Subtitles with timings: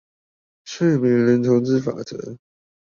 [0.65, 2.39] 睡美人投資法則